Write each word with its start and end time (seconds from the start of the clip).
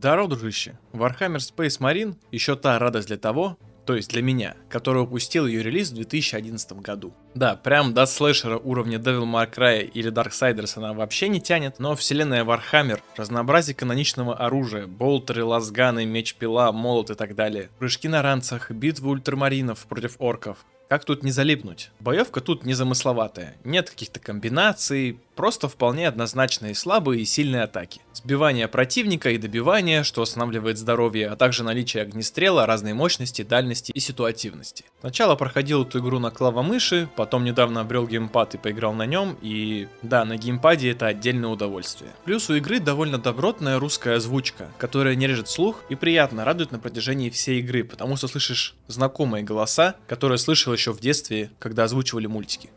Здорово, 0.00 0.28
дружище. 0.28 0.78
Warhammer 0.94 1.36
Space 1.36 1.78
Marine 1.78 2.14
еще 2.32 2.56
та 2.56 2.78
радость 2.78 3.08
для 3.08 3.18
того, 3.18 3.58
то 3.84 3.94
есть 3.94 4.08
для 4.08 4.22
меня, 4.22 4.56
который 4.70 5.02
упустил 5.02 5.46
ее 5.46 5.62
релиз 5.62 5.90
в 5.90 5.94
2011 5.96 6.72
году. 6.80 7.12
Да, 7.34 7.54
прям 7.54 7.92
до 7.92 8.06
слэшера 8.06 8.56
уровня 8.56 8.96
Devil 8.96 9.24
May 9.24 9.54
Cry 9.54 9.82
или 9.82 10.10
Darksiders 10.10 10.78
она 10.78 10.94
вообще 10.94 11.28
не 11.28 11.38
тянет, 11.38 11.80
но 11.80 11.94
вселенная 11.96 12.46
Warhammer, 12.46 13.02
разнообразие 13.14 13.74
каноничного 13.74 14.34
оружия, 14.34 14.86
болтеры, 14.86 15.44
лазганы, 15.44 16.06
меч-пила, 16.06 16.72
молот 16.72 17.10
и 17.10 17.14
так 17.14 17.34
далее, 17.34 17.68
прыжки 17.78 18.08
на 18.08 18.22
ранцах, 18.22 18.70
битвы 18.70 19.10
ультрамаринов 19.10 19.84
против 19.86 20.16
орков, 20.18 20.64
как 20.90 21.04
тут 21.04 21.22
не 21.22 21.30
залипнуть? 21.30 21.92
Боевка 22.00 22.40
тут 22.40 22.64
незамысловатая. 22.64 23.54
Нет 23.62 23.90
каких-то 23.90 24.18
комбинаций, 24.18 25.20
просто 25.40 25.68
вполне 25.68 26.06
однозначные 26.06 26.74
слабые 26.74 27.22
и 27.22 27.24
сильные 27.24 27.62
атаки. 27.62 28.02
Сбивание 28.12 28.68
противника 28.68 29.30
и 29.30 29.38
добивание, 29.38 30.02
что 30.02 30.20
останавливает 30.20 30.76
здоровье, 30.76 31.28
а 31.28 31.36
также 31.36 31.64
наличие 31.64 32.02
огнестрела 32.02 32.66
разной 32.66 32.92
мощности, 32.92 33.40
дальности 33.40 33.90
и 33.90 34.00
ситуативности. 34.00 34.84
Сначала 35.00 35.36
проходил 35.36 35.84
эту 35.84 36.00
игру 36.00 36.18
на 36.18 36.30
клавомыши, 36.30 37.08
потом 37.16 37.44
недавно 37.44 37.80
обрел 37.80 38.06
геймпад 38.06 38.56
и 38.56 38.58
поиграл 38.58 38.92
на 38.92 39.06
нем, 39.06 39.38
и 39.40 39.88
да, 40.02 40.26
на 40.26 40.36
геймпаде 40.36 40.90
это 40.90 41.06
отдельное 41.06 41.48
удовольствие. 41.48 42.10
Плюс 42.26 42.50
у 42.50 42.54
игры 42.56 42.78
довольно 42.78 43.16
добротная 43.16 43.78
русская 43.78 44.16
озвучка, 44.16 44.68
которая 44.76 45.14
не 45.14 45.26
режет 45.26 45.48
слух 45.48 45.82
и 45.88 45.94
приятно 45.94 46.44
радует 46.44 46.70
на 46.70 46.78
протяжении 46.78 47.30
всей 47.30 47.60
игры, 47.60 47.82
потому 47.82 48.16
что 48.16 48.28
слышишь 48.28 48.74
знакомые 48.88 49.42
голоса, 49.42 49.96
которые 50.06 50.36
слышал 50.36 50.74
еще 50.74 50.92
в 50.92 51.00
детстве, 51.00 51.50
когда 51.58 51.84
озвучивали 51.84 52.26
мультики. 52.26 52.68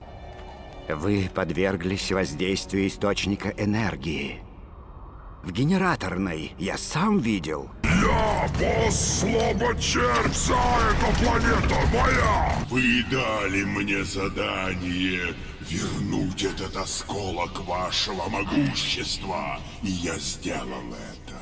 Вы 0.89 1.29
подверглись 1.33 2.11
воздействию 2.11 2.87
источника 2.87 3.49
энергии. 3.57 4.41
В 5.43 5.51
генераторной 5.51 6.53
я 6.57 6.77
сам 6.77 7.19
видел. 7.19 7.69
Я 7.83 8.47
босс 8.59 9.19
слабочерца, 9.19 10.55
эта 10.89 11.23
планета 11.23 11.75
моя! 11.93 12.65
Вы 12.70 13.03
дали 13.12 13.63
мне 13.63 14.03
задание 14.03 15.34
вернуть 15.62 16.43
этот 16.43 16.75
осколок 16.77 17.65
вашего 17.65 18.29
могущества, 18.29 19.59
и 19.81 19.87
я 19.87 20.15
сделал 20.15 20.93
это. 20.93 21.37